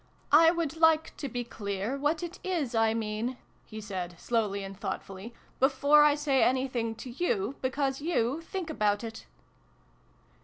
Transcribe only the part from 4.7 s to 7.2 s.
thoughtfully," before I say anything \&